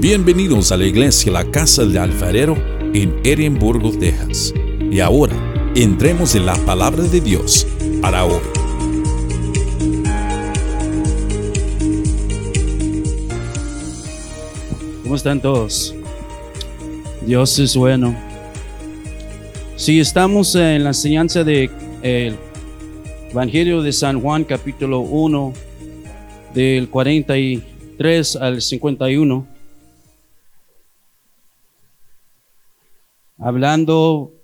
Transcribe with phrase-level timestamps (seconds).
[0.00, 2.56] Bienvenidos a la iglesia La Casa del Alfarero
[2.94, 4.54] en Edimburgo, Texas.
[4.92, 5.34] Y ahora,
[5.74, 7.66] entremos en la palabra de Dios
[8.00, 8.40] para hoy.
[15.02, 15.92] ¿Cómo están todos?
[17.26, 18.14] Dios es bueno.
[19.74, 22.38] Si estamos en la enseñanza del
[23.32, 25.52] Evangelio de San Juan, capítulo 1,
[26.54, 29.57] del 43 al 51,
[33.48, 34.34] hablando,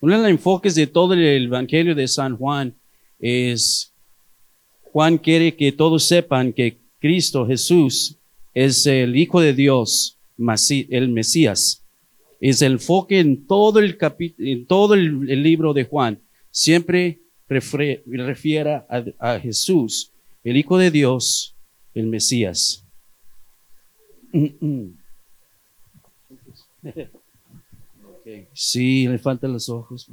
[0.00, 2.74] uno de los enfoques de todo el Evangelio de San Juan
[3.18, 3.92] es,
[4.92, 8.16] Juan quiere que todos sepan que Cristo Jesús
[8.54, 10.18] es el Hijo de Dios,
[10.88, 11.84] el Mesías.
[12.40, 13.98] Es el enfoque en todo el
[14.38, 16.18] en todo el, libro de Juan.
[16.50, 20.12] Siempre refiere a, a Jesús,
[20.44, 21.54] el Hijo de Dios,
[21.92, 22.86] el Mesías.
[28.52, 30.08] Sí, le faltan los ojos.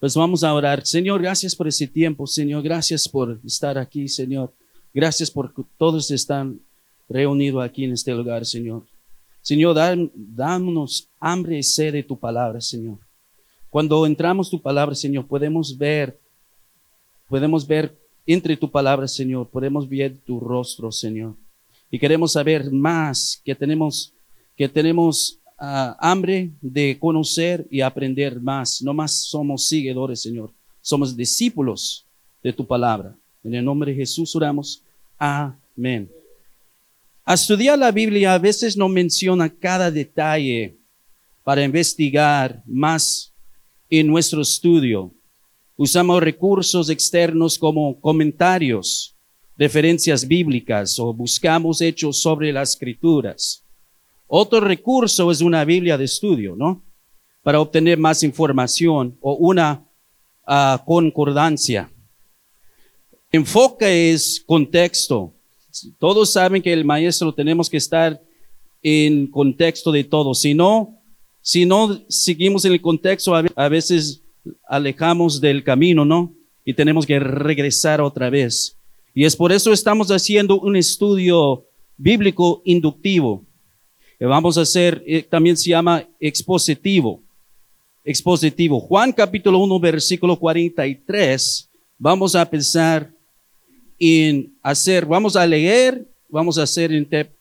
[0.00, 0.84] Pues vamos a orar.
[0.84, 2.26] Señor, gracias por ese tiempo.
[2.26, 4.52] Señor, gracias por estar aquí, Señor.
[4.92, 6.60] Gracias por que todos están
[7.08, 8.82] reunidos aquí en este lugar, Señor.
[9.42, 9.76] Señor,
[10.14, 12.98] dámonos hambre y sed de tu palabra, Señor.
[13.70, 16.18] Cuando entramos tu palabra, Señor, podemos ver,
[17.28, 21.34] podemos ver entre tu palabra, Señor, podemos ver tu rostro, Señor.
[21.90, 24.12] Y queremos saber más, que tenemos,
[24.56, 28.82] que tenemos Ah, hambre de conocer y aprender más.
[28.82, 30.50] No más somos seguidores, Señor.
[30.82, 32.04] Somos discípulos
[32.42, 33.16] de tu palabra.
[33.42, 34.82] En el nombre de Jesús oramos.
[35.18, 36.10] Amén.
[37.24, 40.76] A estudiar la Biblia a veces no menciona cada detalle
[41.42, 43.32] para investigar más
[43.88, 45.10] en nuestro estudio.
[45.76, 49.14] Usamos recursos externos como comentarios,
[49.56, 53.62] referencias bíblicas o buscamos hechos sobre las escrituras.
[54.28, 56.82] Otro recurso es una Biblia de estudio, ¿no?
[57.42, 59.84] Para obtener más información o una
[60.44, 61.90] ah, concordancia.
[63.30, 65.32] Enfoque es contexto.
[65.98, 68.20] Todos saben que el maestro tenemos que estar
[68.82, 70.34] en contexto de todo.
[70.34, 71.00] Si no,
[71.40, 74.22] si no seguimos en el contexto, a veces
[74.68, 76.34] alejamos del camino, ¿no?
[76.64, 78.76] Y tenemos que regresar otra vez.
[79.14, 81.64] Y es por eso estamos haciendo un estudio
[81.96, 83.45] bíblico inductivo
[84.24, 87.22] vamos a hacer, eh, también se llama expositivo.
[88.02, 88.80] Expositivo.
[88.80, 91.70] Juan capítulo 1, versículo 43.
[91.98, 93.12] Vamos a pensar
[93.98, 96.92] en hacer, vamos a leer, vamos a hacer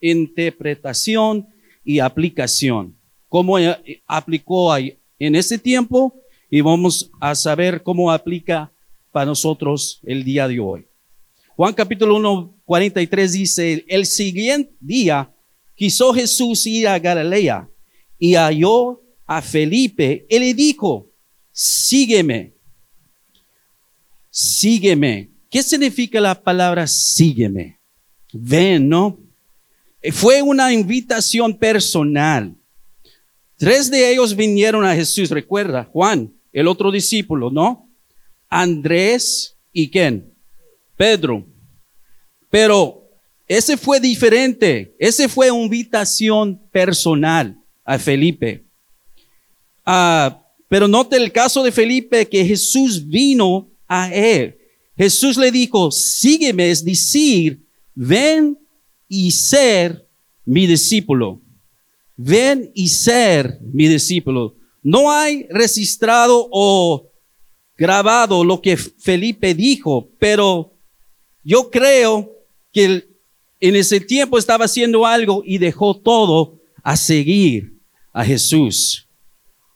[0.02, 1.48] interpretación
[1.84, 2.96] y aplicación.
[3.30, 6.14] Cómo eh, aplicó en ese tiempo
[6.50, 8.72] y vamos a saber cómo aplica
[9.12, 10.86] para nosotros el día de hoy.
[11.56, 15.32] Juan capítulo 1, 43 dice, el siguiente día
[15.76, 17.70] quiso Jesús ir a Galilea
[18.18, 21.12] y halló a Felipe y le dijo,
[21.52, 22.54] sígueme,
[24.30, 25.32] sígueme.
[25.50, 27.80] ¿Qué significa la palabra sígueme?
[28.34, 29.20] Ven, ¿no?
[30.12, 32.56] Fue una invitación personal.
[33.58, 37.90] Tres de ellos vinieron a Jesús, recuerda, Juan, el otro discípulo, ¿no?
[38.50, 40.34] Andrés y quién?
[40.98, 41.46] Pedro.
[42.50, 43.05] Pero
[43.48, 44.96] ese fue diferente.
[45.00, 48.66] Ese fue una invitación personal a Felipe.
[49.86, 54.58] Ah, pero note el caso de Felipe que Jesús vino a él.
[54.98, 57.64] Jesús le dijo, sígueme, es decir,
[57.94, 58.58] ven
[59.08, 60.08] y ser
[60.44, 61.42] mi discípulo.
[62.16, 64.56] Ven y ser mi discípulo.
[64.82, 67.12] No hay registrado o
[67.78, 70.74] grabado lo que Felipe dijo, pero
[71.44, 72.32] yo creo
[72.72, 73.15] que
[73.68, 77.74] en ese tiempo estaba haciendo algo y dejó todo a seguir
[78.14, 79.08] a Jesús.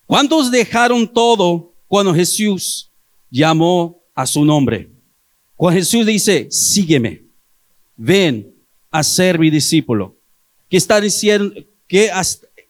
[0.06, 2.92] ¿Cuántos dejaron todo cuando Jesús
[3.30, 4.90] llamó a su nombre?
[5.56, 7.24] Cuando Jesús dice, sígueme,
[7.96, 8.54] ven
[8.92, 10.16] a ser mi discípulo.
[10.69, 11.54] ¿Qué está diciendo?
[11.88, 12.12] ¿Qué,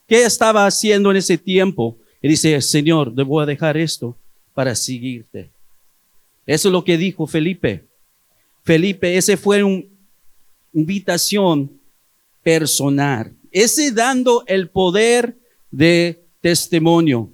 [0.07, 1.97] qué estaba haciendo en ese tiempo?
[2.21, 4.15] Y dice, Señor, debo dejar esto
[4.53, 5.49] para seguirte.
[6.45, 7.83] Eso es lo que dijo Felipe.
[8.63, 9.98] Felipe, ese fue un
[10.73, 11.79] invitación
[12.43, 13.35] personal.
[13.51, 15.37] Ese dando el poder
[15.71, 17.31] de testimonio.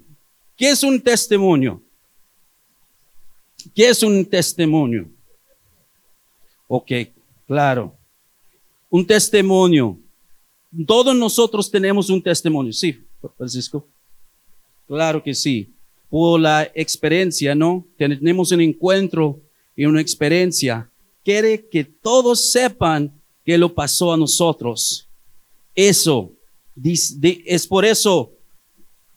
[0.56, 1.82] ¿Qué es un testimonio?
[3.74, 5.08] ¿Qué es un testimonio?
[6.68, 6.92] Ok,
[7.46, 7.94] claro.
[8.88, 9.98] Un testimonio.
[10.86, 12.72] Todos nosotros tenemos un testimonio.
[12.72, 12.98] Sí,
[13.36, 13.86] Francisco.
[14.86, 15.72] Claro que sí.
[16.08, 17.84] Por la experiencia, ¿no?
[17.96, 19.40] Tenemos un encuentro
[19.74, 20.90] y una experiencia.
[21.24, 23.15] Quiere que todos sepan
[23.46, 25.08] que lo pasó a nosotros.
[25.74, 26.32] eso.
[26.84, 28.32] Es por eso,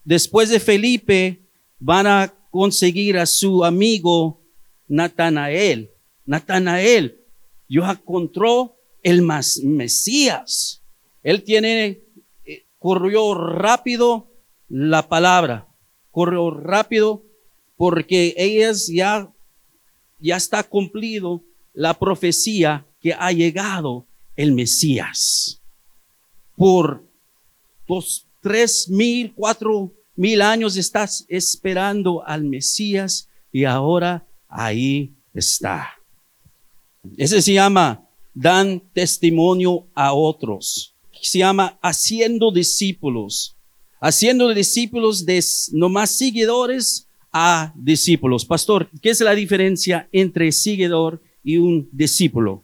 [0.05, 1.41] después de Felipe,
[1.79, 4.39] van a conseguir a su amigo
[4.87, 5.89] Natanael.
[6.25, 7.19] Natanael,
[7.67, 10.83] yo encontró el Mesías.
[11.23, 11.99] Él tiene,
[12.45, 14.31] eh, corrió rápido
[14.69, 15.67] la palabra,
[16.11, 17.23] corrió rápido
[17.75, 19.33] porque ellas ya,
[20.19, 21.43] ya está cumplido
[21.73, 24.05] la profecía que ha llegado
[24.39, 25.61] el Mesías.
[26.55, 27.05] Por
[27.85, 35.89] dos, tres mil, cuatro mil años estás esperando al Mesías y ahora ahí está.
[37.17, 40.95] Ese se llama dan testimonio a otros.
[41.21, 43.57] Se llama haciendo discípulos.
[43.99, 45.43] Haciendo discípulos de
[45.73, 48.45] no más seguidores a discípulos.
[48.45, 52.63] Pastor, ¿qué es la diferencia entre seguidor y un discípulo?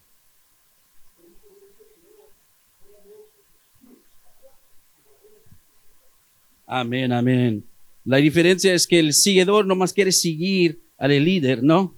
[6.66, 7.64] Amén, amén.
[8.04, 11.96] La diferencia es que el seguidor no más quiere seguir al líder, ¿no?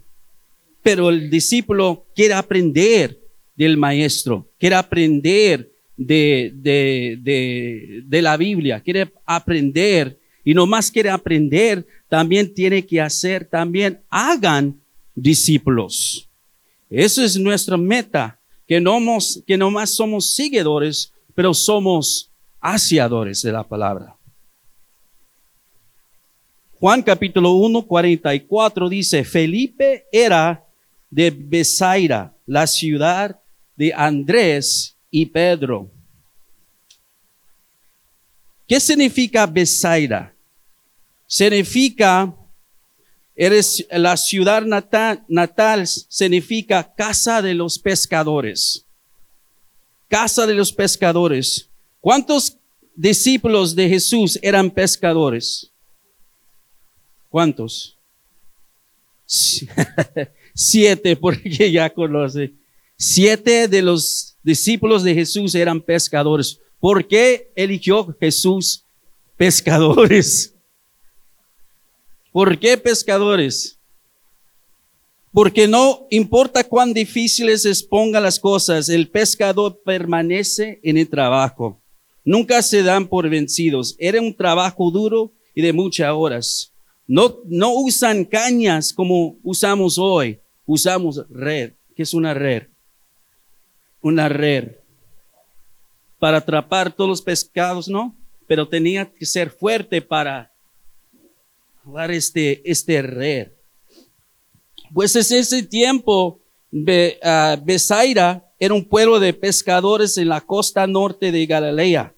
[0.82, 3.18] Pero el discípulo quiere aprender
[3.54, 11.10] del maestro, quiere aprender de, de, de, la Biblia, quiere aprender y no más quiere
[11.10, 14.80] aprender, también tiene que hacer, también hagan
[15.14, 16.30] discípulos.
[16.88, 18.98] Esa es nuestra meta, que no,
[19.46, 22.30] que no más somos seguidores, pero somos
[22.60, 24.17] haciadores de la palabra.
[26.80, 30.64] Juan capítulo 1, 44 dice, Felipe era
[31.10, 33.40] de Besaira, la ciudad
[33.74, 35.90] de Andrés y Pedro.
[38.68, 40.32] ¿Qué significa Besaira?
[41.26, 42.32] Significa,
[43.34, 48.84] eres la ciudad natal, natal, significa casa de los pescadores.
[50.06, 51.68] Casa de los pescadores.
[52.00, 52.56] ¿Cuántos
[52.94, 55.67] discípulos de Jesús eran pescadores?
[57.28, 57.98] ¿Cuántos?
[60.54, 62.54] Siete, porque ya conoce.
[62.96, 66.60] Siete de los discípulos de Jesús eran pescadores.
[66.80, 68.84] ¿Por qué eligió Jesús
[69.36, 70.54] pescadores?
[72.32, 73.78] ¿Por qué pescadores?
[75.32, 81.80] Porque no importa cuán difíciles se pongan las cosas, el pescador permanece en el trabajo.
[82.24, 83.94] Nunca se dan por vencidos.
[83.98, 86.72] Era un trabajo duro y de muchas horas.
[87.08, 90.38] No, no usan cañas como usamos hoy.
[90.64, 91.72] Usamos red.
[91.96, 92.68] ¿Qué es una red?
[94.00, 94.72] una red
[96.18, 98.14] para atrapar todos los pescados, ¿no?
[98.46, 100.52] Pero tenía que ser fuerte para
[101.84, 103.48] dar este, este red.
[104.92, 106.40] Pues en ese tiempo,
[107.22, 112.14] ah, Besaira era un pueblo de pescadores en la costa norte de Galilea.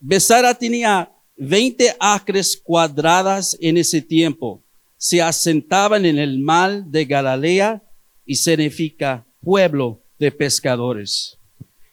[0.00, 4.62] Besaira tenía 20 acres cuadradas en ese tiempo.
[4.96, 7.82] Se asentaban en el mar de Galilea
[8.26, 11.38] y significa pueblo de pescadores.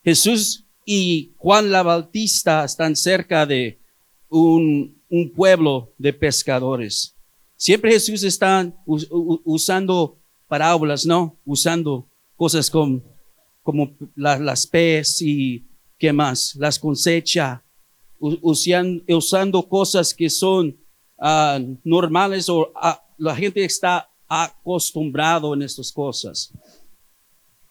[0.03, 3.79] Jesús y Juan la Bautista están cerca de
[4.29, 7.15] un, un pueblo de pescadores.
[7.55, 10.17] Siempre Jesús está usando
[10.47, 11.37] parábolas, ¿no?
[11.45, 13.01] Usando cosas como,
[13.63, 15.65] como las pez y
[15.97, 17.63] qué más, las cosecha,
[18.19, 20.77] usando, cosas que son
[21.19, 26.51] ah, normales o ah, la gente está acostumbrado en estas cosas.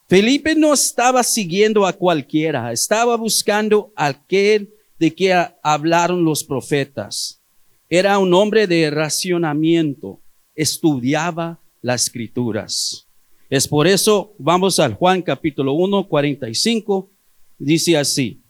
[0.09, 7.43] Felipe no estaba siguiendo a cualquiera, estaba buscando aquel de que hablaron los profetas.
[7.89, 10.21] Era un hombre de racionamiento,
[10.55, 13.09] estudiaba las escrituras.
[13.51, 17.11] Es por eso, vamos al Juan capítulo 1, 45,
[17.59, 18.44] dice así.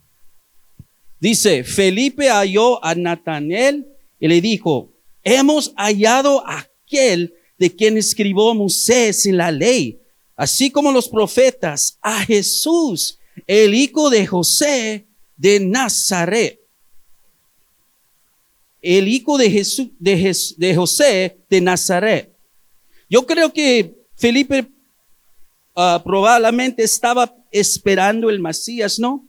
[1.24, 3.86] Dice, Felipe halló a Natanael
[4.20, 9.98] y le dijo, hemos hallado a aquel de quien escribió Moisés en la ley
[10.36, 16.60] así como los profetas, a Jesús, el hijo de José de Nazaret.
[18.82, 22.36] El hijo de, Jesús, de, José de Nazaret.
[23.08, 24.66] Yo creo que Felipe
[25.74, 29.26] ah, probablemente estaba esperando el Mesías, ¿no?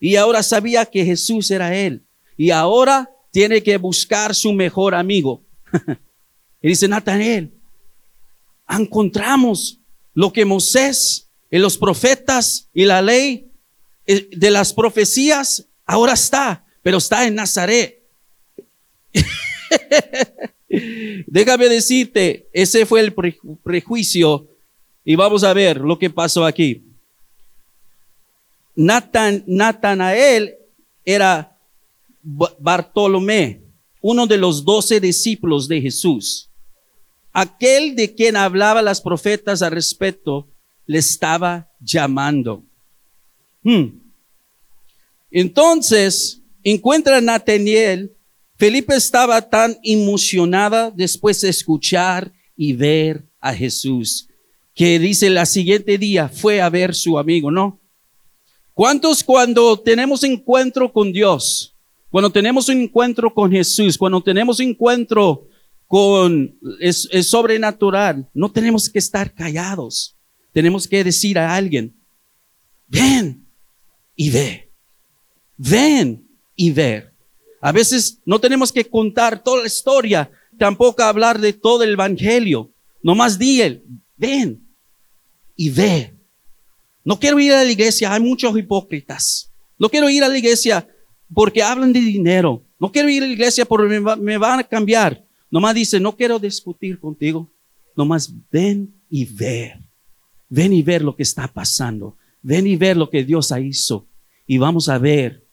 [0.00, 2.02] Y ahora sabía que Jesús era él.
[2.36, 5.44] Y ahora tiene que buscar su mejor amigo.
[6.62, 7.52] y dice, Natanael,
[8.68, 9.78] encontramos
[10.14, 13.50] lo que Moisés y los profetas y la ley
[14.06, 18.02] eh, de las profecías ahora está, pero está en Nazaret.
[21.26, 23.14] Déjame decirte, ese fue el
[23.62, 24.48] prejuicio
[25.04, 26.89] y vamos a ver lo que pasó aquí.
[29.46, 30.56] Natanael
[31.04, 31.58] era
[32.22, 33.60] Bartolomé,
[34.00, 36.48] uno de los doce discípulos de Jesús.
[37.32, 40.48] Aquel de quien hablaba las profetas al respecto,
[40.86, 42.64] le estaba llamando.
[43.62, 44.00] Hmm.
[45.30, 48.16] Entonces, encuentra a Nathaniel.
[48.56, 54.28] Felipe estaba tan emocionada después de escuchar y ver a Jesús,
[54.74, 57.79] que dice la siguiente día fue a ver su amigo, ¿no?
[58.74, 61.74] ¿Cuántos cuando tenemos encuentro con Dios,
[62.10, 65.46] cuando tenemos un encuentro con Jesús, cuando tenemos encuentro
[65.90, 70.16] con es, sobrenatural, no tenemos que estar callados.
[70.52, 71.96] Tenemos que decir a alguien,
[72.86, 73.44] ven
[74.14, 74.70] y ve,
[75.56, 76.24] ven
[76.54, 77.12] y ver.
[77.60, 82.70] A veces no tenemos que contar toda la historia, tampoco hablar de todo el evangelio.
[83.02, 83.84] Nomás di el,
[84.16, 84.64] ven
[85.56, 86.19] y ve.
[87.04, 89.52] No quiero ir a la iglesia, hay muchos hipócritas.
[89.78, 90.86] No quiero ir a la iglesia
[91.32, 92.62] porque hablan de dinero.
[92.78, 95.24] No quiero ir a la iglesia porque me, van a cambiar.
[95.50, 97.50] Nomás dice, no quiero discutir contigo.
[97.96, 99.80] Nomás ven y ver.
[100.48, 102.16] Ven y ver lo que está pasando.
[102.42, 104.06] Ven y ver lo que Dios ha hizo.
[104.46, 105.46] Y vamos a ver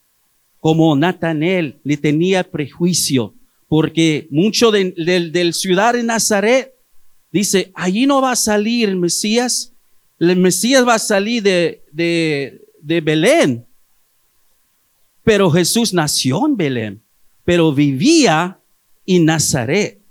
[0.59, 3.35] cómo Natanel le tenía prejuicio.
[3.67, 6.73] Porque mucho del del ciudad de Nazaret
[7.31, 9.73] dice, allí no va a salir el Mesías
[10.19, 13.65] el Mesías va a salir de, de, Belén.
[15.23, 17.01] Pero Jesús nació en Belén,
[17.43, 18.59] pero vivía
[19.05, 20.01] en Nazaret.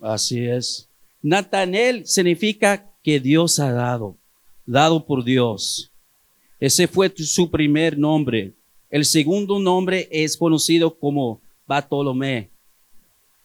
[0.00, 0.88] Así es.
[1.22, 4.16] Natanel significa que Dios ha dado,
[4.66, 5.90] dado por Dios.
[6.58, 8.52] Ese fue su primer nombre.
[8.90, 12.50] El segundo nombre es conocido como Bartolomé.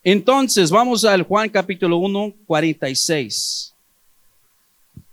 [0.03, 3.74] Entonces, vamos al Juan capítulo 1, 46.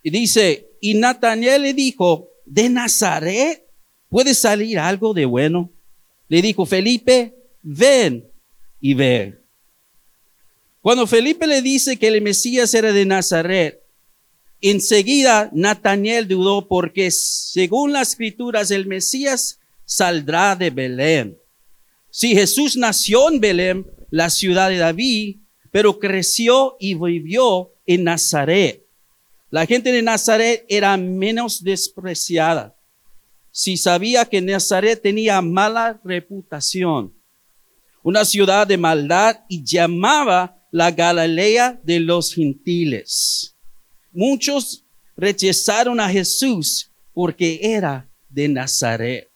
[0.02, 3.64] Y dice, y Nataniel le dijo, de Nazaret
[4.08, 5.70] puede salir algo de bueno.
[6.28, 8.28] Le dijo, Felipe, ven
[8.80, 9.38] y ve.
[10.80, 13.80] Cuando Felipe le dice que el Mesías era de Nazaret,
[14.60, 21.38] enseguida Nataniel dudó porque según las escrituras el Mesías saldrá de Belén.
[22.10, 25.36] Si Jesús nació en Belén, la ciudad de David,
[25.70, 28.81] pero creció y vivió en Nazaret
[29.52, 32.74] la gente de Nazaret era menos despreciada.
[33.50, 37.12] Si sabía que Nazaret tenía mala reputación,
[38.02, 43.54] una ciudad de maldad y llamaba la Galilea de los gentiles.
[44.10, 44.86] Muchos
[45.18, 49.30] rechazaron a Jesús porque era de Nazaret.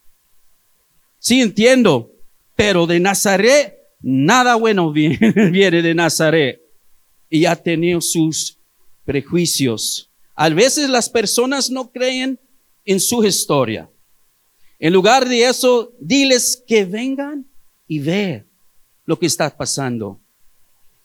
[1.18, 2.10] Sí entiendo,
[2.54, 6.62] pero de Nazaret nada bueno viene, de Nazaret.
[7.28, 8.55] Y ha tenido sus
[9.06, 10.10] prejuicios.
[10.34, 12.38] A veces las personas no creen
[12.84, 13.90] en su historia.
[14.78, 17.46] En lugar de eso, diles que vengan
[17.88, 18.46] y vean
[19.06, 20.20] lo que está pasando.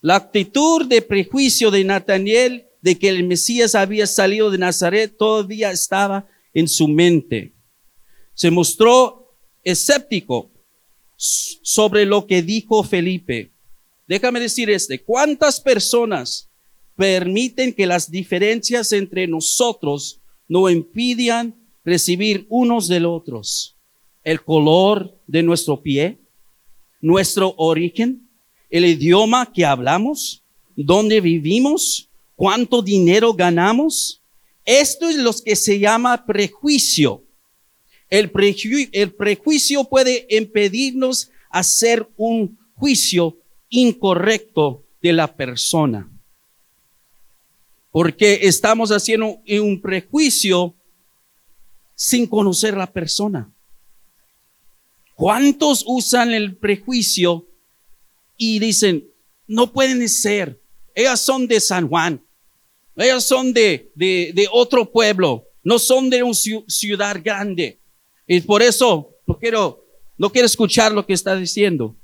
[0.02, 5.70] La actitud de prejuicio de Nathaniel de que el Mesías había salido de Nazaret todavía
[5.70, 7.54] estaba en su mente.
[8.34, 10.50] Se mostró escéptico
[11.16, 13.52] sobre lo que dijo Felipe.
[14.08, 16.50] Déjame decir este, ¿cuántas personas
[16.96, 23.76] permiten que las diferencias entre nosotros no impidan recibir unos del otros.
[24.22, 26.18] El color de nuestro pie,
[27.00, 28.28] nuestro origen,
[28.70, 30.42] el idioma que hablamos,
[30.76, 34.22] dónde vivimos, cuánto dinero ganamos.
[34.64, 37.24] Esto es lo que se llama prejuicio.
[38.08, 38.30] El,
[38.92, 46.12] el prejuicio puede impedirnos hacer un juicio incorrecto de la persona
[47.92, 50.74] porque estamos haciendo un prejuicio
[51.94, 53.52] sin conocer la persona.
[55.14, 57.46] ¿Cuántos usan el prejuicio
[58.38, 59.06] y dicen,
[59.46, 60.58] no pueden ser,
[60.94, 62.20] ellas son de San Juan,
[62.96, 66.34] ellas son de, de, otro pueblo, no son de una
[66.66, 67.78] ciudad grande?
[68.26, 69.84] Y por eso no quiero,
[70.16, 71.94] no quiero escuchar lo que está diciendo.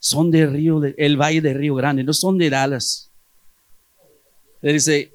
[0.00, 3.13] Son de Río, el Valle de Río Grande, no son de Dallas.
[4.72, 5.12] Dice,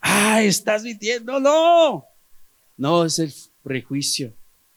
[0.00, 1.40] ah, estás mintiendo.
[1.40, 2.04] No,
[2.76, 3.32] no, es el
[3.62, 4.32] prejuicio.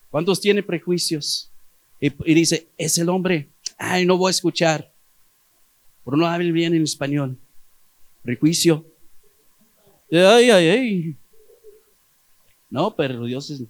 [0.09, 1.51] ¿Cuántos tiene prejuicios?
[1.99, 3.49] Y, dice, es el hombre.
[3.77, 4.91] Ay, no voy a escuchar.
[6.03, 7.37] Pero no habla bien en español.
[8.23, 8.85] Prejuicio.
[10.11, 11.17] Ay, ay, ay.
[12.69, 13.61] No, pero Dios es.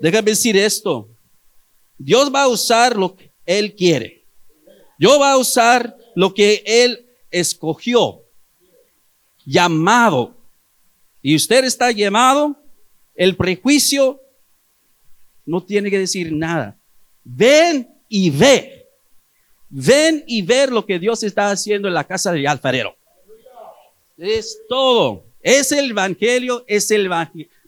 [0.00, 1.08] Déjame decir esto.
[1.96, 4.26] Dios va a usar lo que Él quiere.
[4.98, 8.23] Dios va a usar lo que Él escogió
[9.44, 10.36] llamado.
[11.22, 12.56] Y usted está llamado,
[13.14, 14.20] el prejuicio
[15.46, 16.78] no tiene que decir nada.
[17.22, 18.86] Ven y ve.
[19.68, 22.96] Ven y ver lo que Dios está haciendo en la casa del alfarero.
[24.16, 25.24] Es todo.
[25.40, 27.10] Es el evangelio, es el.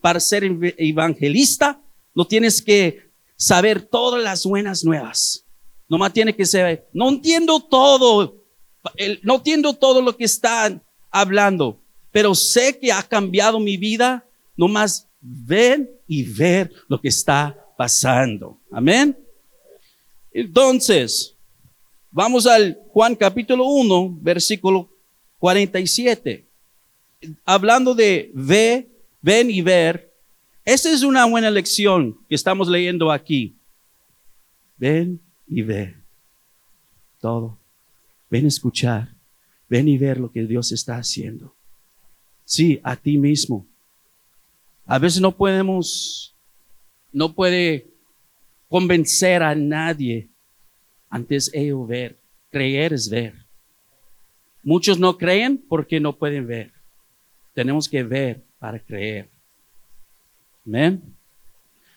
[0.00, 0.44] Para ser
[0.78, 1.80] evangelista,
[2.14, 5.44] no tienes que saber todas las buenas nuevas.
[5.88, 8.42] Nomás tiene que ser, no entiendo todo,
[9.22, 14.24] no entiendo todo lo que están hablando, pero sé que ha cambiado mi vida.
[14.56, 18.58] Nomás ven y ver lo que está pasando.
[18.70, 19.16] Amén.
[20.32, 21.34] Entonces,
[22.10, 24.88] vamos al Juan capítulo 1, versículo
[25.38, 26.46] 47.
[27.44, 28.88] Hablando de ve,
[29.20, 30.12] ven y ver,
[30.64, 33.56] esa es una buena lección que estamos leyendo aquí.
[34.76, 35.96] Ven y ve
[37.20, 37.58] todo.
[38.30, 39.15] Ven a escuchar.
[39.68, 41.54] Ven y ver lo que Dios está haciendo.
[42.44, 43.66] Sí, a ti mismo.
[44.84, 46.34] A veces no podemos,
[47.12, 47.88] no puede
[48.68, 50.28] convencer a nadie
[51.10, 52.16] antes ellos ver.
[52.50, 53.34] Creer es ver.
[54.62, 56.72] Muchos no creen porque no pueden ver.
[57.54, 59.28] Tenemos que ver para creer.
[60.64, 61.02] Amén.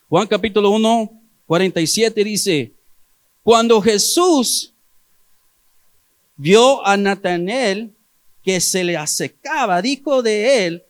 [0.07, 2.73] Juan capítulo 1, 47 dice,
[3.43, 4.73] cuando Jesús
[6.39, 7.93] vio a Natanael
[8.41, 10.83] que se le acercaba, dijo de él,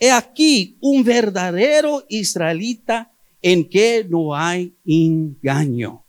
[0.00, 6.04] he aquí un verdadero israelita en que no hay engaño.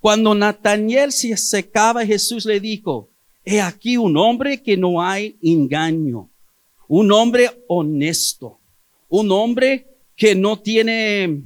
[0.00, 3.10] Cuando Natanael se acercaba, Jesús le dijo,
[3.44, 6.28] he aquí un hombre que no hay engaño,
[6.88, 8.58] un hombre honesto,
[9.08, 9.86] un hombre
[10.16, 11.42] que no tiene,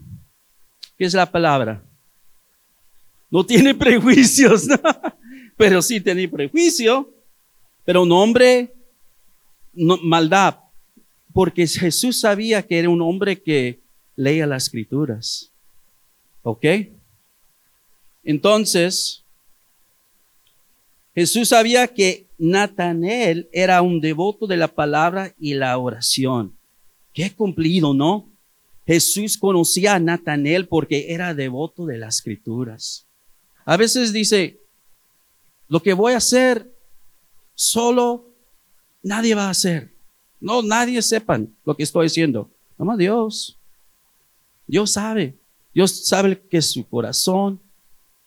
[0.97, 1.85] ¿qué es la palabra?
[3.31, 4.67] No tiene prejuicios,
[5.61, 7.13] pero sí tiene prejuicio,
[7.85, 8.73] pero un hombre,
[9.75, 10.57] maldad,
[11.35, 13.79] porque Jesús sabía que era un hombre que
[14.17, 15.53] leía las escrituras.
[16.43, 16.65] ¿Ok?
[18.25, 19.23] Entonces,
[21.15, 26.57] Jesús sabía que Natanael era un devoto de la palabra y la oración.
[27.13, 28.33] Qué cumplido, ¿no?
[28.87, 33.07] Jesús conocía a Natanael porque era devoto de las escrituras.
[33.67, 34.60] A veces dice,
[35.71, 36.69] lo que voy a hacer
[37.55, 38.27] solo
[39.05, 39.95] nadie va a hacer.
[40.41, 42.51] No, nadie sepan lo que estoy haciendo.
[42.77, 43.57] Nomás Dios.
[44.67, 45.39] Dios sabe.
[45.73, 47.61] Dios sabe que su corazón,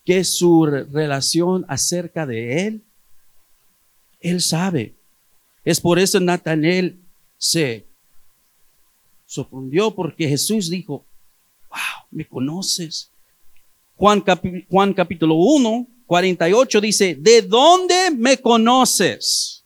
[0.06, 2.84] que su relación acerca de Él.
[4.22, 4.96] Él sabe.
[5.66, 6.98] Es por eso Natanael
[7.38, 7.86] se
[9.26, 11.06] sorprendió porque Jesús dijo,
[11.70, 13.12] wow, me conoces.
[13.98, 14.24] Juan,
[14.70, 19.64] Juan capítulo 1, 48 dice, ¿de dónde me conoces?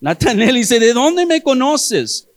[0.00, 2.28] Natanael dice, ¿de dónde me conoces?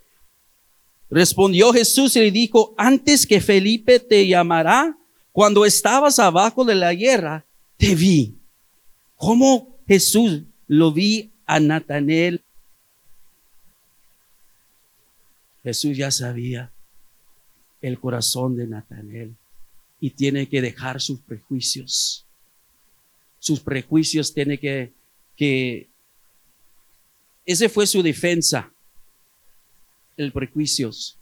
[1.09, 4.97] Respondió Jesús y le dijo, antes que Felipe te llamará,
[5.31, 7.45] cuando estabas abajo de la guerra,
[7.77, 8.37] te vi.
[9.15, 12.41] ¿Cómo Jesús lo vi a Natanael?
[15.63, 16.71] Jesús ya sabía
[17.81, 19.35] el corazón de Natanael
[19.99, 22.25] y tiene que dejar sus prejuicios.
[23.41, 24.93] Sus prejuicios tiene que,
[25.35, 25.89] que,
[27.43, 28.71] ese fue su defensa,
[30.15, 31.17] el prejuicios.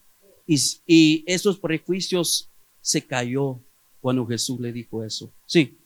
[0.46, 2.50] Y, y esos prejuicios
[2.82, 3.58] se cayó
[4.02, 5.32] cuando Jesús le dijo eso.
[5.46, 5.78] Sí.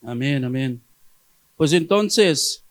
[0.00, 0.80] Amén, amén.
[1.56, 2.62] Pues entonces,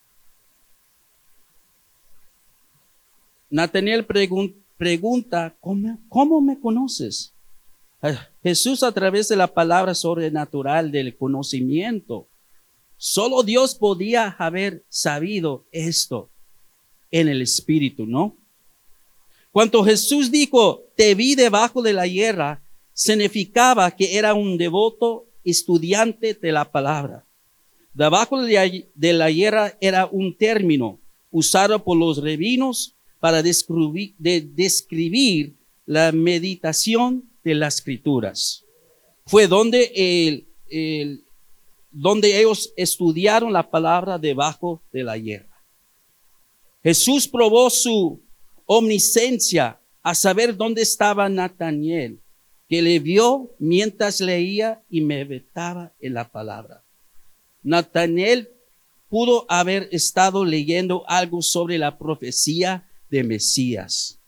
[3.50, 4.06] Nathaniel
[4.82, 7.32] pregunta, ¿cómo, me conoces?
[8.02, 12.26] Ah, Jesús a través de la palabra sobrenatural del conocimiento.
[12.96, 16.30] Solo Dios podía haber sabido esto
[17.12, 18.36] en el Espíritu, ¿no?
[19.52, 22.60] Cuando Jesús dijo, te vi debajo de la hierra,
[22.92, 27.24] significaba que era un devoto estudiante de la palabra.
[27.94, 30.98] Debajo de la hierra era un término
[31.30, 35.54] usado por los revinos para describir, de describir
[35.86, 38.64] la meditación de las escrituras.
[39.26, 40.44] Fue donde,
[41.92, 45.56] donde ellos estudiaron la palabra debajo de la hierba.
[46.82, 48.20] Jesús probó su
[48.66, 52.18] omniscencia a saber dónde estaba Nataniel,
[52.68, 56.82] que le vio mientras leía y meditaba en la palabra.
[57.62, 58.50] Nataniel
[59.08, 64.18] pudo haber estado leyendo algo sobre la profecía de Mesías.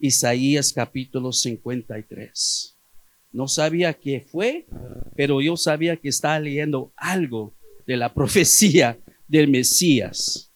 [0.00, 2.76] Isaías capítulo 53.
[3.30, 4.66] No sabía qué fue,
[5.14, 7.54] pero yo sabía que estaba leyendo algo
[7.86, 10.50] de la profecía del Mesías.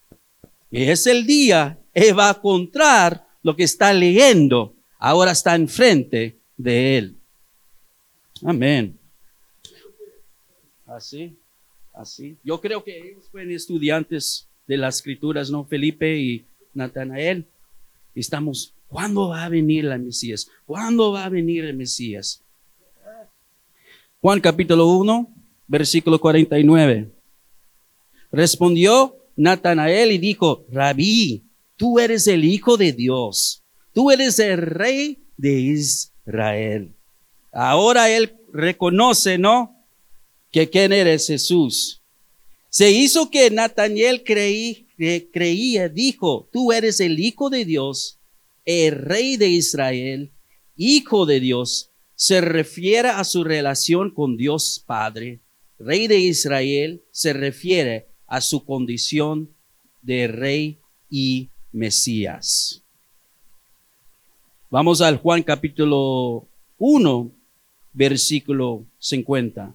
[0.69, 6.41] Y es el día, él va a encontrar lo que está leyendo, ahora está enfrente
[6.57, 7.17] de él.
[8.43, 8.99] Amén.
[10.87, 11.39] Así,
[11.93, 12.37] así.
[12.43, 15.65] Yo creo que ellos fueron estudiantes de las escrituras, ¿no?
[15.65, 17.47] Felipe y Natanael.
[18.15, 20.49] Estamos, ¿cuándo va a venir la Mesías?
[20.67, 22.43] ¿Cuándo va a venir el Mesías?
[24.21, 25.33] Juan capítulo 1,
[25.67, 27.11] versículo 49.
[28.33, 31.45] Respondió Natanael y dijo, Rabí,
[31.77, 33.63] tú eres el Hijo de Dios,
[33.95, 36.93] tú eres el Rey de Israel.
[37.53, 39.75] Ahora él reconoce, ¿no?
[40.53, 42.03] Que quién eres Jesús.
[42.69, 44.87] Se hizo que Natanael creí,
[45.33, 48.19] creía, dijo, tú eres el Hijo de Dios,
[48.65, 50.33] el Rey de Israel,
[50.77, 51.91] Hijo de Dios.
[52.15, 55.41] Se refiere a su relación con Dios Padre.
[55.79, 59.51] Rey de Israel se refiere a su condición
[60.03, 62.83] de Rey y Mesías.
[64.69, 66.47] Vamos al Juan capítulo
[66.79, 67.33] 1,
[67.93, 69.75] versículo 50.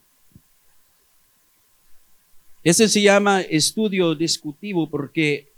[2.66, 5.54] Ese se llama estudio discutivo porque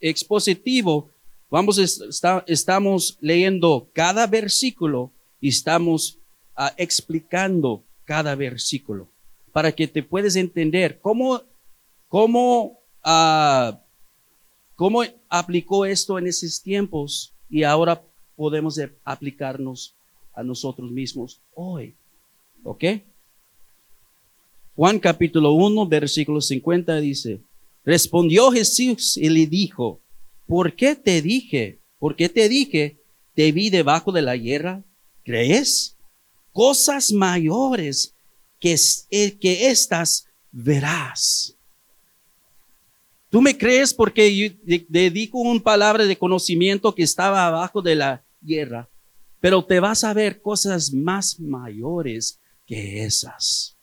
[0.00, 1.10] expositivo,
[1.50, 1.76] vamos,
[2.46, 6.18] estamos leyendo cada versículo y estamos
[6.56, 9.08] ah, explicando cada versículo
[9.52, 11.42] para que te puedas entender cómo,
[12.08, 13.76] cómo uh,
[14.76, 18.02] cómo aplicó esto en esos tiempos y ahora
[18.36, 19.94] podemos aplicarnos
[20.34, 21.94] a nosotros mismos hoy.
[22.64, 22.84] ¿Ok?
[24.74, 27.40] Juan capítulo 1, versículo 50 dice,
[27.84, 30.00] respondió Jesús y le dijo,
[30.46, 31.78] ¿por qué te dije?
[31.98, 32.96] ¿Por qué te dije?
[33.34, 34.82] Te vi debajo de la hierra.
[35.24, 35.96] ¿Crees?
[36.52, 38.14] Cosas mayores
[38.58, 38.76] que,
[39.38, 41.54] que estas verás.
[43.30, 44.54] Tú me crees porque yo
[44.88, 48.88] dedico un palabra de conocimiento que estaba abajo de la guerra,
[49.40, 53.76] pero te vas a ver cosas más mayores que esas.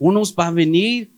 [0.00, 1.10] Unos van a venir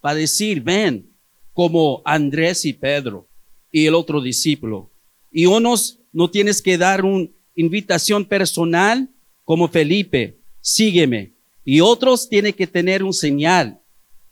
[0.00, 1.10] para decir, ven,
[1.52, 3.26] como Andrés y Pedro
[3.72, 4.88] y el otro discípulo.
[5.32, 9.10] Y unos no tienes que dar una invitación personal
[9.44, 11.32] como Felipe, sígueme.
[11.64, 13.80] Y otros tienen que tener un señal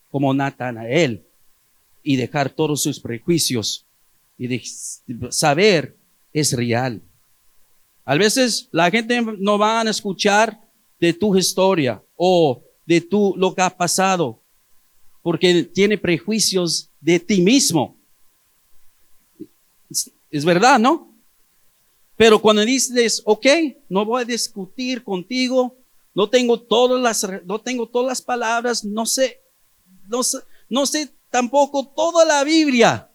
[0.09, 1.25] como Natanael
[2.05, 3.85] y dejar todos sus prejuicios
[4.38, 4.62] y de
[5.31, 5.97] saber
[6.33, 7.03] es real.
[8.05, 10.61] A veces la gente no va a escuchar
[11.01, 14.40] de tu historia o de tu lo que ha pasado
[15.27, 17.96] porque tiene prejuicios de ti mismo.
[20.31, 21.12] Es verdad, ¿no?
[22.16, 23.44] Pero cuando dices, ok,
[23.88, 25.75] no voy a discutir contigo,
[26.14, 29.40] no tengo todas las, no tengo todas las palabras, no sé,
[30.07, 33.11] no sé, no sé tampoco toda la Biblia,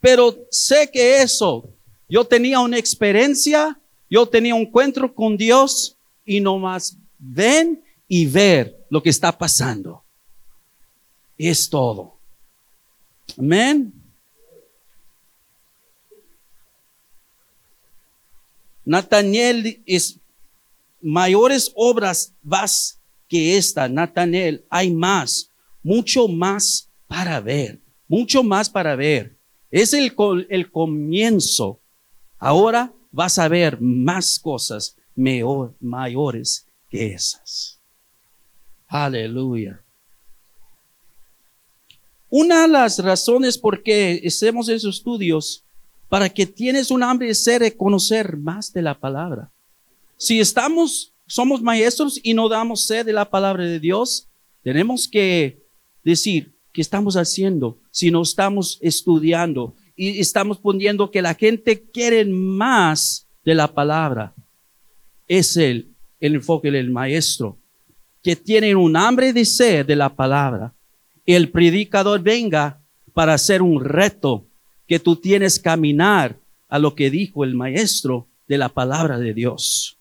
[0.00, 1.70] pero sé que eso,
[2.08, 3.80] yo tenía una experiencia,
[4.10, 7.82] yo tenía un encuentro con Dios y no más ven
[8.14, 10.04] y ver lo que está pasando.
[11.38, 12.18] Es todo.
[13.38, 13.90] Amén.
[18.84, 20.20] Nathaniel es
[21.00, 25.48] mayores obras vas que esta, Nathaniel, hay más,
[25.82, 29.38] mucho más para ver, mucho más para ver.
[29.70, 30.14] Es el,
[30.50, 31.80] el comienzo.
[32.38, 37.81] Ahora vas a ver más cosas mayores que esas.
[38.92, 39.82] Aleluya.
[42.28, 45.64] Una de las razones por qué hacemos esos estudios,
[46.08, 49.50] para que tienes un hambre de ser, de conocer más de la palabra.
[50.18, 54.28] Si estamos, somos maestros y no damos sed de la palabra de Dios,
[54.62, 55.62] tenemos que
[56.04, 62.24] decir, ¿Qué estamos haciendo si no estamos estudiando y estamos poniendo que la gente quiere
[62.24, 64.34] más de la palabra?
[65.28, 67.58] Es el, el enfoque del maestro,
[68.22, 70.72] que tienen un hambre de sed de la palabra.
[71.26, 72.80] El predicador venga
[73.12, 74.46] para hacer un reto
[74.86, 76.36] que tú tienes caminar
[76.68, 79.96] a lo que dijo el maestro de la palabra de Dios.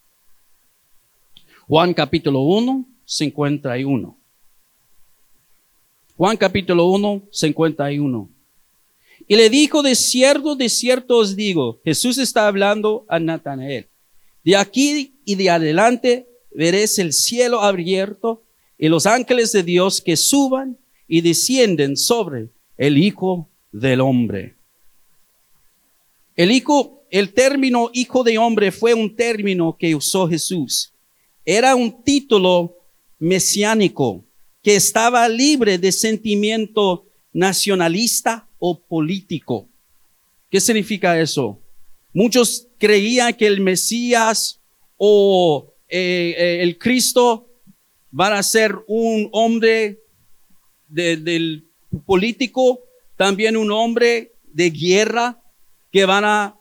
[1.68, 4.18] Juan capítulo 1, 51.
[6.16, 8.30] Juan capítulo 1, 51.
[9.28, 13.88] Y le dijo, de cierto, de cierto os digo, Jesús está hablando a Natanael,
[14.44, 18.44] de aquí y de adelante veréis el cielo abierto
[18.78, 24.56] y los ángeles de Dios que suban y descienden sobre el Hijo del Hombre.
[26.36, 30.94] El hijo, el término hijo de hombre fue un término que usó Jesús.
[31.46, 32.78] Era un título
[33.20, 34.24] mesiánico
[34.64, 39.68] que estaba libre de sentimiento nacionalista o político.
[40.50, 41.60] ¿Qué significa eso?
[42.14, 44.60] Muchos creían que el Mesías
[44.98, 47.50] o eh, eh, el Cristo
[48.12, 50.00] van a ser un hombre
[50.88, 51.66] del
[52.06, 52.80] político,
[53.18, 55.42] también un hombre de guerra
[55.92, 56.56] que van a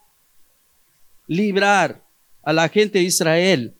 [1.28, 2.04] librar
[2.42, 3.74] a la gente de Israel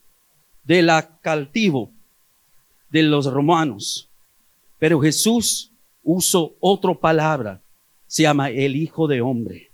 [0.62, 1.90] de la cautivo
[2.90, 4.08] de los romanos.
[4.78, 5.72] Pero Jesús
[6.04, 7.60] usó otra palabra,
[8.06, 9.70] se llama el Hijo de Hombre.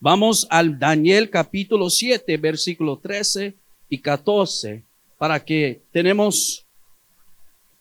[0.00, 3.54] Vamos al Daniel capítulo 7, versículo 13
[3.88, 4.84] y 14,
[5.18, 6.64] para que tenemos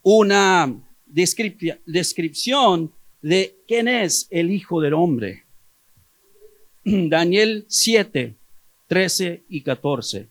[0.01, 0.73] una
[1.05, 2.91] descripción
[3.21, 5.43] de quién es el Hijo del Hombre.
[6.83, 8.35] Daniel 7,
[8.87, 10.27] 13 y 14.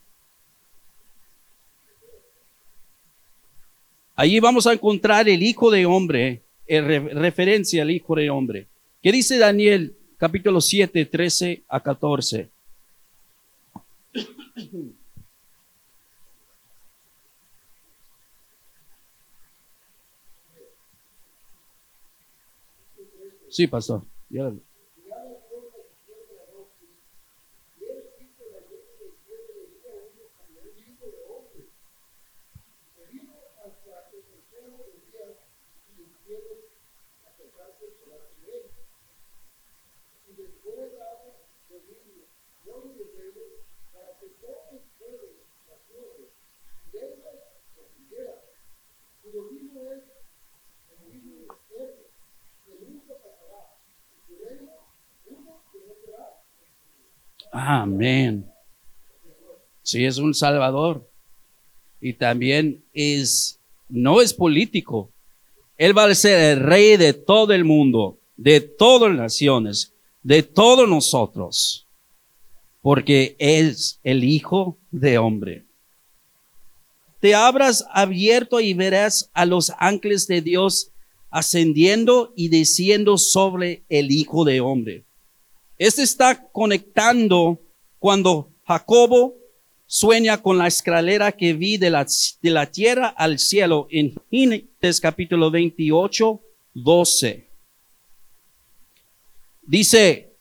[4.15, 8.67] Allí vamos a encontrar el Hijo de Hombre, en referencia al Hijo de Hombre.
[9.03, 12.49] ¿Qué dice Daniel capítulo 7, 13 a 14?
[23.53, 24.03] Sí, pastor.
[57.65, 58.51] Amén.
[59.85, 61.09] Sí, es un salvador.
[62.01, 65.13] Y también es, no es político.
[65.79, 69.95] Él va a ser el rey de todo el mundo, de todas las naciones,
[70.25, 71.87] de todos nosotros.
[72.81, 75.65] Porque es el Hijo de Hombre.
[77.21, 80.91] Te abras abierto y verás a los ángeles de Dios
[81.31, 85.05] ascendiendo y desciendo sobre el Hijo de Hombre.
[85.83, 87.59] Este está conectando
[87.99, 89.35] cuando Jacobo
[89.85, 92.07] sueña con la escalera que vi de la,
[92.41, 96.41] de la tierra al cielo en Génesis capítulo 28,
[96.75, 97.49] 12.
[99.63, 100.37] Dice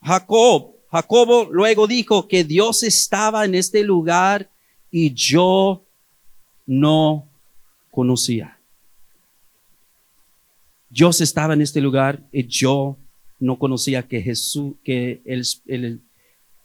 [0.00, 4.48] Jacob, Jacobo luego dijo que Dios estaba en este lugar
[4.92, 5.82] y yo
[6.66, 7.28] no
[7.90, 8.60] conocía.
[10.88, 12.96] Dios estaba en este lugar y yo
[13.38, 16.00] no conocía que Jesús, que el, el,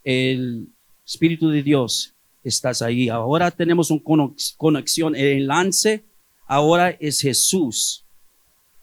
[0.04, 0.68] el
[1.06, 3.10] Espíritu de Dios estás ahí.
[3.10, 6.04] Ahora tenemos una conexión, el enlace
[6.46, 8.04] ahora es Jesús,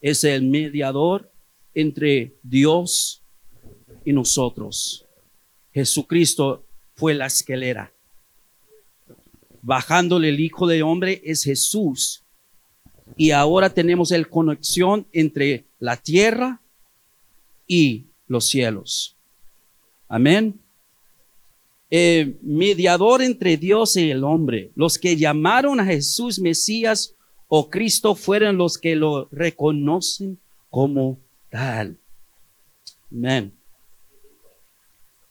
[0.00, 1.30] es el mediador
[1.74, 3.22] entre Dios
[4.04, 5.04] y nosotros.
[5.72, 7.92] Jesucristo fue la escalera.
[9.62, 12.22] Bajándole el Hijo de Hombre es Jesús.
[13.16, 16.60] Y ahora tenemos el conexión entre la tierra
[17.66, 19.16] y los cielos.
[20.08, 20.60] Amén.
[21.90, 24.72] Eh, mediador entre Dios y el hombre.
[24.74, 27.14] Los que llamaron a Jesús Mesías
[27.48, 30.38] o Cristo fueron los que lo reconocen
[30.70, 31.18] como
[31.50, 31.98] tal.
[33.10, 33.52] Amén.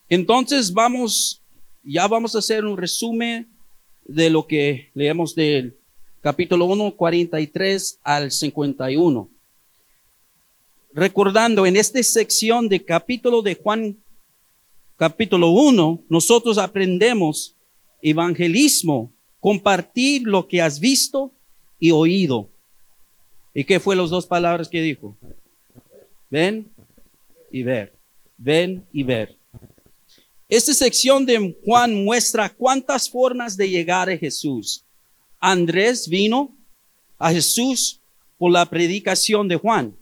[0.08, 1.42] Entonces vamos,
[1.84, 3.50] ya vamos a hacer un resumen
[4.06, 5.78] de lo que leemos del
[6.22, 9.35] capítulo 1, 43 al 51
[10.96, 13.98] recordando en esta sección de capítulo de Juan,
[14.96, 17.54] capítulo 1, nosotros aprendemos
[18.02, 21.34] evangelismo, compartir lo que has visto
[21.80, 22.50] y oído.
[23.54, 25.18] ¿Y qué fue las dos palabras que dijo?
[26.30, 26.72] Ven
[27.52, 27.94] y ver.
[28.38, 29.38] Ven y ver.
[30.48, 34.86] Esta sección de Juan muestra cuántas formas de llegar a Jesús.
[35.42, 36.56] Andrés vino
[37.18, 38.00] a Jesús
[38.38, 39.98] por la predicación de Juan.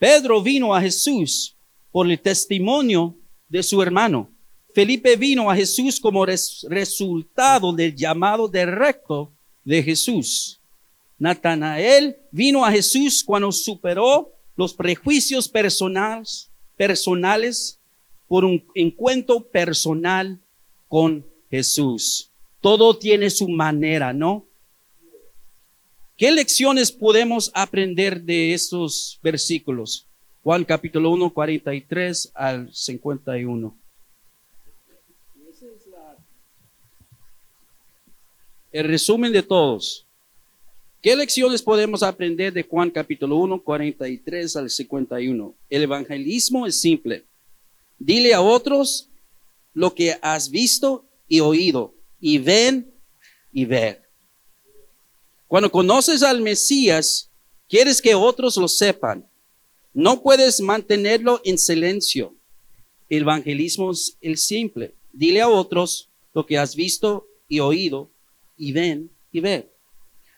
[0.00, 1.54] Pedro vino a Jesús
[1.92, 3.14] por el testimonio
[3.50, 4.30] de su hermano.
[4.74, 9.30] Felipe vino a Jesús como resultado del llamado directo
[9.62, 10.58] de Jesús.
[11.18, 17.78] Natanael vino a Jesús cuando superó los prejuicios personales, personales
[18.26, 20.40] por un encuentro personal
[20.88, 22.30] con Jesús.
[22.62, 24.46] Todo tiene su manera, ¿no?
[26.20, 30.06] ¿Qué lecciones podemos aprender de estos versículos?
[30.42, 33.78] Juan capítulo 1, 43 al 51.
[38.70, 40.06] El resumen de todos.
[41.00, 45.54] ¿Qué lecciones podemos aprender de Juan capítulo 1, 43 al 51?
[45.70, 47.24] El evangelismo es simple.
[47.98, 49.08] Dile a otros
[49.72, 52.92] lo que has visto y oído, y ven
[53.54, 54.09] y ver.
[55.50, 57.28] Cuando conoces al Mesías,
[57.68, 59.28] quieres que otros lo sepan.
[59.92, 62.36] No puedes mantenerlo en silencio.
[63.08, 64.94] El evangelismo es el simple.
[65.12, 68.12] Dile a otros lo que has visto y oído,
[68.56, 69.74] y ven y ver.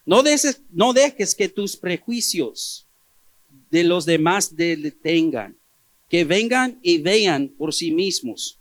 [0.06, 2.86] No dejes, no dejes que tus prejuicios
[3.70, 5.58] de los demás detengan,
[6.08, 8.58] que vengan y vean por sí mismos.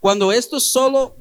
[0.00, 1.14] Cuando esto solo,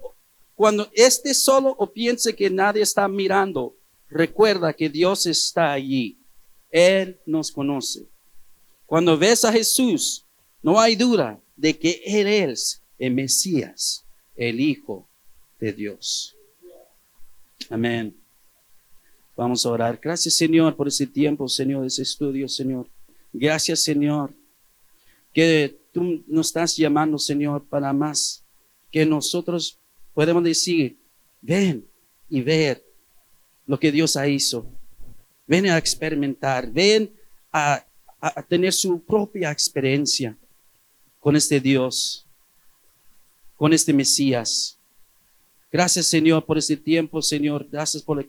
[0.56, 3.76] cuando este solo o piense que nadie está mirando,
[4.12, 6.18] recuerda que Dios está allí.
[6.70, 8.08] Él nos conoce.
[8.86, 10.26] Cuando ves a Jesús,
[10.62, 15.08] no hay duda de que Él es el Mesías, el Hijo
[15.60, 16.36] de Dios.
[17.70, 18.16] Amén.
[19.36, 20.00] Vamos a orar.
[20.02, 22.88] Gracias, Señor, por ese tiempo, Señor, ese estudio, Señor.
[23.34, 24.34] Gracias, Señor,
[25.34, 28.44] que tú nos estás llamando, Señor, para más
[28.92, 29.80] que nosotros
[30.14, 30.98] podemos decir,
[31.42, 31.88] ven
[32.30, 32.84] y ver
[33.72, 34.66] lo que Dios ha hizo.
[35.48, 37.10] Ven a experimentar, ven
[37.54, 37.86] a,
[38.50, 40.38] tener su propia experiencia
[41.22, 42.26] con este Dios,
[43.56, 44.78] con este Mesías.
[45.72, 47.66] Gracias, Señor, por este tiempo, Señor.
[47.72, 48.28] Gracias por el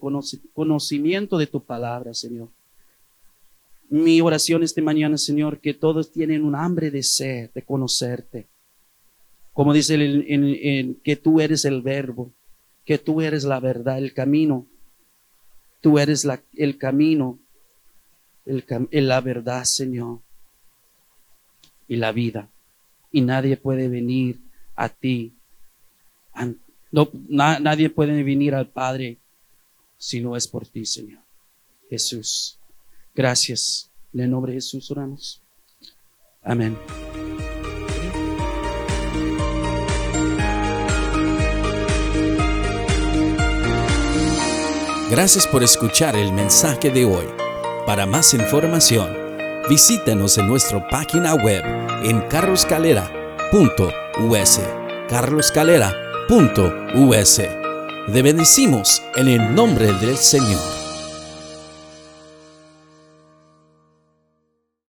[0.55, 2.49] conocimiento de tu palabra, Señor.
[3.91, 8.47] Mi oración esta mañana, Señor, que todos tienen un hambre de sed, de conocerte.
[9.53, 12.31] Como dice en, que tú eres el verbo,
[12.85, 14.69] que tú eres la verdad, el camino.
[15.83, 17.39] Tú eres el camino,
[18.47, 18.65] el,
[19.07, 20.21] la verdad, Señor,
[21.87, 22.49] y la vida.
[23.11, 24.41] Y nadie puede venir
[24.75, 25.35] a ti
[26.93, 29.19] nadie puede venir al Padre
[29.97, 31.21] si no es por ti, Señor.
[31.89, 32.59] Jesús.
[33.15, 33.91] Gracias.
[34.13, 35.43] En el nombre de Jesús oramos.
[36.43, 36.77] Amén.
[45.13, 47.27] Gracias por escuchar el mensaje de hoy.
[47.85, 49.15] Para más información,
[49.69, 51.63] visítanos en nuestra página web
[52.03, 54.61] en carloscalera.us.
[55.11, 57.43] carloscalera.us.
[58.11, 60.82] Te bendecimos en el nombre del Señor.